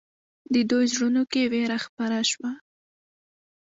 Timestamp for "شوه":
2.31-2.51